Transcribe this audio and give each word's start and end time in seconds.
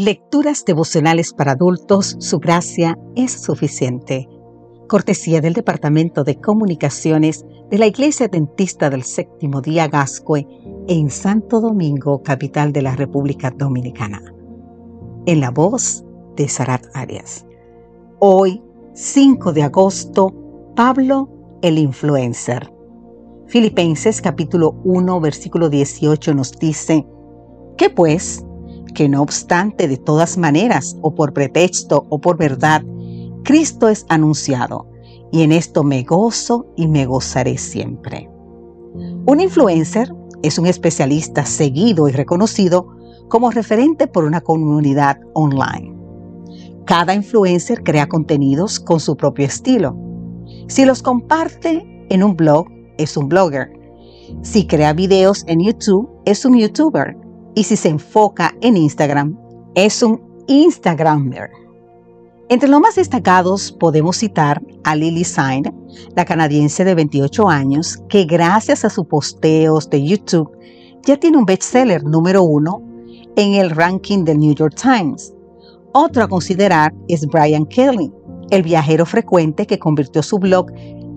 Lecturas 0.00 0.64
devocionales 0.64 1.34
para 1.34 1.52
adultos, 1.52 2.16
su 2.20 2.38
gracia 2.38 2.98
es 3.16 3.32
suficiente. 3.32 4.30
Cortesía 4.88 5.42
del 5.42 5.52
Departamento 5.52 6.24
de 6.24 6.36
Comunicaciones 6.36 7.44
de 7.70 7.76
la 7.76 7.86
Iglesia 7.86 8.26
Dentista 8.26 8.88
del 8.88 9.02
Séptimo 9.02 9.60
Día 9.60 9.88
Gascue 9.88 10.46
en 10.88 11.10
Santo 11.10 11.60
Domingo, 11.60 12.22
capital 12.22 12.72
de 12.72 12.80
la 12.80 12.96
República 12.96 13.50
Dominicana. 13.50 14.22
En 15.26 15.38
la 15.38 15.50
voz 15.50 16.02
de 16.34 16.48
Sarat 16.48 16.86
Arias. 16.94 17.44
Hoy, 18.20 18.62
5 18.94 19.52
de 19.52 19.64
agosto, 19.64 20.32
Pablo 20.76 21.28
el 21.60 21.76
Influencer. 21.76 22.72
Filipenses 23.48 24.22
capítulo 24.22 24.80
1 24.82 25.20
versículo 25.20 25.68
18 25.68 26.32
nos 26.32 26.52
dice, 26.52 27.06
¿qué 27.76 27.90
pues? 27.90 28.46
Que 28.92 29.08
no 29.08 29.22
obstante 29.22 29.88
de 29.88 29.96
todas 29.96 30.36
maneras, 30.38 30.96
o 31.02 31.14
por 31.14 31.32
pretexto 31.32 32.06
o 32.08 32.20
por 32.20 32.36
verdad, 32.36 32.82
Cristo 33.44 33.88
es 33.88 34.04
anunciado, 34.08 34.86
y 35.32 35.42
en 35.42 35.52
esto 35.52 35.82
me 35.84 36.02
gozo 36.02 36.66
y 36.76 36.88
me 36.88 37.06
gozaré 37.06 37.58
siempre. 37.58 38.30
Un 39.26 39.40
influencer 39.40 40.12
es 40.42 40.58
un 40.58 40.66
especialista 40.66 41.44
seguido 41.44 42.08
y 42.08 42.12
reconocido 42.12 42.88
como 43.28 43.50
referente 43.50 44.06
por 44.06 44.24
una 44.24 44.40
comunidad 44.40 45.18
online. 45.34 45.94
Cada 46.86 47.14
influencer 47.14 47.82
crea 47.82 48.08
contenidos 48.08 48.80
con 48.80 48.98
su 48.98 49.16
propio 49.16 49.46
estilo. 49.46 49.96
Si 50.68 50.84
los 50.84 51.02
comparte 51.02 52.06
en 52.10 52.22
un 52.22 52.36
blog, 52.36 52.66
es 52.98 53.16
un 53.16 53.28
blogger. 53.28 53.70
Si 54.42 54.66
crea 54.66 54.92
videos 54.92 55.44
en 55.46 55.60
YouTube, 55.60 56.08
es 56.24 56.44
un 56.44 56.58
YouTuber 56.58 57.16
y 57.60 57.64
si 57.64 57.76
se 57.76 57.90
enfoca 57.90 58.54
en 58.62 58.78
Instagram, 58.78 59.38
es 59.74 60.02
un 60.02 60.18
Instagrammer. 60.46 61.50
Entre 62.48 62.70
los 62.70 62.80
más 62.80 62.94
destacados 62.94 63.70
podemos 63.70 64.16
citar 64.16 64.62
a 64.82 64.96
Lily 64.96 65.24
Sain, 65.24 65.64
la 66.16 66.24
canadiense 66.24 66.84
de 66.84 66.94
28 66.94 67.50
años, 67.50 67.98
que 68.08 68.24
gracias 68.24 68.86
a 68.86 68.88
sus 68.88 69.04
posteos 69.04 69.90
de 69.90 70.02
YouTube 70.02 70.50
ya 71.04 71.18
tiene 71.18 71.36
un 71.36 71.44
bestseller 71.44 72.02
número 72.02 72.42
uno 72.44 72.80
en 73.36 73.52
el 73.52 73.68
ranking 73.68 74.24
del 74.24 74.38
New 74.38 74.54
York 74.54 74.74
Times. 74.80 75.30
Otro 75.92 76.24
a 76.24 76.28
considerar 76.28 76.94
es 77.08 77.26
Brian 77.26 77.66
Kelly, 77.66 78.10
el 78.48 78.62
viajero 78.62 79.04
frecuente 79.04 79.66
que 79.66 79.78
convirtió 79.78 80.22
su 80.22 80.38
blog 80.38 80.72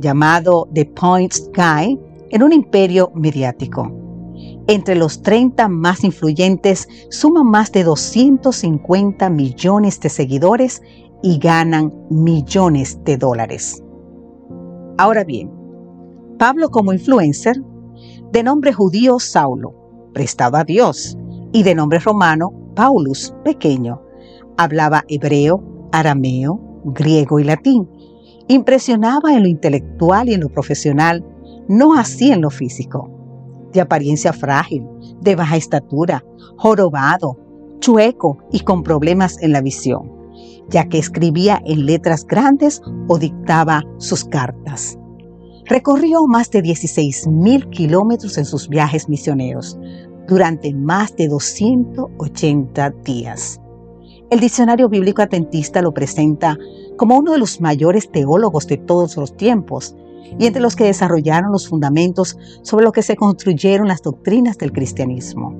llamado 0.00 0.68
The 0.74 0.84
Points 0.84 1.50
Guy 1.54 1.98
en 2.28 2.42
un 2.42 2.52
imperio 2.52 3.10
mediático 3.14 4.05
entre 4.68 4.96
los 4.96 5.22
30 5.22 5.68
más 5.68 6.02
influyentes, 6.04 6.88
suman 7.10 7.46
más 7.46 7.72
de 7.72 7.84
250 7.84 9.30
millones 9.30 10.00
de 10.00 10.08
seguidores 10.08 10.82
y 11.22 11.38
ganan 11.38 11.92
millones 12.10 12.98
de 13.04 13.16
dólares. 13.16 13.82
Ahora 14.98 15.24
bien, 15.24 15.50
Pablo 16.38 16.70
como 16.70 16.92
influencer, 16.92 17.56
de 18.32 18.42
nombre 18.42 18.72
judío 18.72 19.18
Saulo, 19.18 20.10
prestado 20.12 20.56
a 20.56 20.64
Dios, 20.64 21.16
y 21.52 21.62
de 21.62 21.74
nombre 21.74 21.98
romano 21.98 22.52
Paulus, 22.74 23.34
pequeño, 23.44 24.02
hablaba 24.58 25.04
hebreo, 25.08 25.88
arameo, 25.92 26.60
griego 26.84 27.38
y 27.38 27.44
latín. 27.44 27.88
Impresionaba 28.48 29.34
en 29.34 29.42
lo 29.42 29.48
intelectual 29.48 30.28
y 30.28 30.34
en 30.34 30.40
lo 30.40 30.48
profesional, 30.50 31.24
no 31.68 31.94
así 31.94 32.30
en 32.30 32.42
lo 32.42 32.50
físico 32.50 33.15
de 33.76 33.82
apariencia 33.82 34.32
frágil, 34.32 34.84
de 35.20 35.36
baja 35.36 35.56
estatura, 35.56 36.24
jorobado, 36.56 37.38
chueco 37.78 38.38
y 38.50 38.60
con 38.60 38.82
problemas 38.82 39.40
en 39.40 39.52
la 39.52 39.60
visión, 39.60 40.10
ya 40.68 40.88
que 40.88 40.98
escribía 40.98 41.62
en 41.64 41.86
letras 41.86 42.26
grandes 42.26 42.82
o 43.06 43.18
dictaba 43.18 43.84
sus 43.98 44.24
cartas. 44.24 44.98
Recorrió 45.66 46.26
más 46.26 46.50
de 46.50 46.62
16 46.62 47.28
mil 47.28 47.68
kilómetros 47.70 48.38
en 48.38 48.44
sus 48.44 48.68
viajes 48.68 49.08
misioneros 49.08 49.78
durante 50.26 50.72
más 50.74 51.14
de 51.16 51.28
280 51.28 52.90
días. 53.04 53.60
El 54.30 54.40
diccionario 54.40 54.88
bíblico 54.88 55.22
atentista 55.22 55.82
lo 55.82 55.92
presenta 55.92 56.58
como 56.96 57.18
uno 57.18 57.32
de 57.32 57.38
los 57.38 57.60
mayores 57.60 58.10
teólogos 58.10 58.66
de 58.66 58.76
todos 58.76 59.16
los 59.16 59.36
tiempos 59.36 59.94
y 60.38 60.46
entre 60.46 60.62
los 60.62 60.76
que 60.76 60.84
desarrollaron 60.84 61.52
los 61.52 61.68
fundamentos 61.68 62.36
sobre 62.62 62.84
lo 62.84 62.92
que 62.92 63.02
se 63.02 63.16
construyeron 63.16 63.88
las 63.88 64.02
doctrinas 64.02 64.58
del 64.58 64.72
cristianismo. 64.72 65.54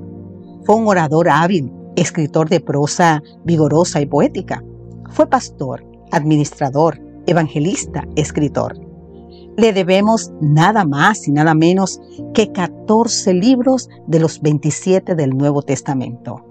Fue 0.65 0.75
un 0.75 0.87
orador 0.87 1.29
hábil, 1.29 1.71
escritor 1.95 2.49
de 2.49 2.59
prosa 2.59 3.21
vigorosa 3.43 4.01
y 4.01 4.05
poética. 4.05 4.63
Fue 5.09 5.27
pastor, 5.27 5.83
administrador, 6.11 6.99
evangelista, 7.25 8.07
escritor. 8.15 8.79
Le 9.57 9.73
debemos 9.73 10.31
nada 10.39 10.85
más 10.85 11.27
y 11.27 11.31
nada 11.31 11.55
menos 11.55 11.99
que 12.33 12.51
14 12.51 13.33
libros 13.33 13.89
de 14.05 14.19
los 14.19 14.41
27 14.41 15.15
del 15.15 15.31
Nuevo 15.31 15.63
Testamento, 15.63 16.45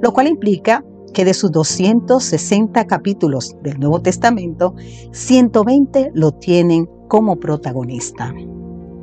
lo 0.00 0.12
cual 0.12 0.28
implica 0.28 0.84
que 1.12 1.24
de 1.24 1.32
sus 1.32 1.50
260 1.52 2.86
capítulos 2.86 3.56
del 3.62 3.80
Nuevo 3.80 4.02
Testamento, 4.02 4.74
120 5.12 6.10
lo 6.14 6.32
tienen 6.32 6.88
como 7.14 7.36
protagonista. 7.36 8.34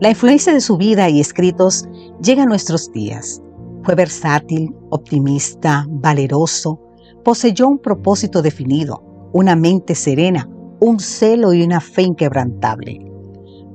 La 0.01 0.09
influencia 0.09 0.51
de 0.51 0.59
su 0.59 0.75
vida 0.75 1.07
y 1.07 1.21
escritos 1.21 1.85
llega 2.21 2.43
a 2.43 2.45
nuestros 2.45 2.91
días. 2.91 3.41
Fue 3.83 3.95
versátil, 3.95 4.75
optimista, 4.89 5.85
valeroso, 5.87 6.77
poseyó 7.23 7.69
un 7.69 7.79
propósito 7.79 8.41
definido, 8.41 9.01
una 9.31 9.55
mente 9.55 9.95
serena, 9.95 10.49
un 10.81 10.99
celo 10.99 11.53
y 11.53 11.63
una 11.63 11.79
fe 11.79 12.01
inquebrantable. 12.01 12.99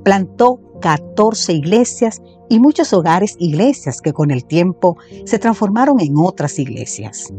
Plantó 0.03 0.59
14 0.81 1.53
iglesias 1.53 2.21
y 2.47 2.59
muchos 2.59 2.93
hogares 2.93 3.37
iglesias 3.39 4.01
que 4.01 4.13
con 4.13 4.29
el 4.29 4.45
tiempo 4.45 4.97
se 5.25 5.39
transformaron 5.39 5.99
en 5.99 6.13
otras 6.15 6.59
iglesias. 6.59 7.33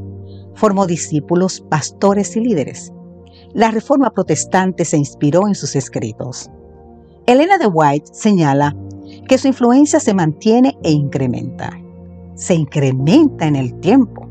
Formó 0.54 0.84
discípulos, 0.84 1.60
pastores 1.60 2.34
y 2.34 2.40
líderes. 2.40 2.92
La 3.54 3.70
reforma 3.70 4.10
protestante 4.10 4.84
se 4.84 4.96
inspiró 4.96 5.46
en 5.46 5.54
sus 5.54 5.76
escritos. 5.76 6.50
Elena 7.28 7.58
de 7.58 7.66
White 7.66 8.08
señala 8.14 8.74
que 9.28 9.36
su 9.36 9.48
influencia 9.48 10.00
se 10.00 10.14
mantiene 10.14 10.78
e 10.82 10.92
incrementa. 10.92 11.78
Se 12.36 12.54
incrementa 12.54 13.46
en 13.46 13.54
el 13.54 13.78
tiempo, 13.80 14.26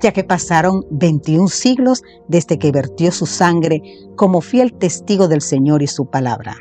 ya 0.00 0.12
que 0.12 0.22
pasaron 0.22 0.86
21 0.92 1.48
siglos 1.48 2.04
desde 2.28 2.56
que 2.56 2.70
vertió 2.70 3.10
su 3.10 3.26
sangre 3.26 3.82
como 4.14 4.40
fiel 4.40 4.74
testigo 4.74 5.26
del 5.26 5.40
Señor 5.40 5.82
y 5.82 5.88
su 5.88 6.06
palabra. 6.06 6.54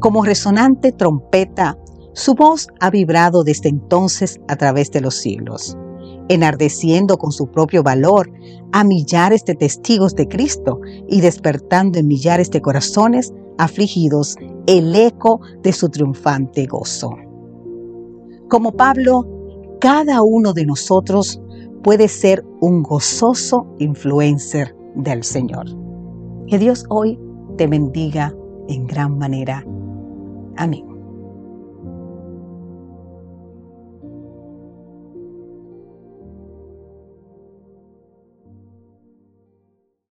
Como 0.00 0.24
resonante 0.24 0.90
trompeta, 0.90 1.78
su 2.12 2.34
voz 2.34 2.66
ha 2.80 2.90
vibrado 2.90 3.44
desde 3.44 3.68
entonces 3.68 4.40
a 4.48 4.56
través 4.56 4.90
de 4.90 5.02
los 5.02 5.14
siglos, 5.14 5.78
enardeciendo 6.28 7.16
con 7.16 7.30
su 7.30 7.46
propio 7.46 7.84
valor 7.84 8.28
a 8.72 8.82
millares 8.82 9.44
de 9.44 9.54
testigos 9.54 10.16
de 10.16 10.26
Cristo 10.26 10.80
y 11.08 11.20
despertando 11.20 12.00
en 12.00 12.08
millares 12.08 12.50
de 12.50 12.60
corazones 12.60 13.32
afligidos 13.58 14.36
el 14.66 14.94
eco 14.94 15.40
de 15.62 15.72
su 15.72 15.88
triunfante 15.88 16.66
gozo. 16.66 17.10
Como 18.48 18.72
Pablo, 18.72 19.26
cada 19.80 20.22
uno 20.22 20.52
de 20.52 20.64
nosotros 20.64 21.40
puede 21.82 22.08
ser 22.08 22.44
un 22.60 22.82
gozoso 22.82 23.66
influencer 23.78 24.74
del 24.94 25.22
Señor. 25.22 25.66
Que 26.46 26.58
Dios 26.58 26.84
hoy 26.88 27.18
te 27.56 27.66
bendiga 27.66 28.34
en 28.68 28.86
gran 28.86 29.18
manera. 29.18 29.64
Amén. 30.56 30.93